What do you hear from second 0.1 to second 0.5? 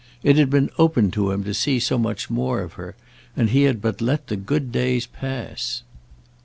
It had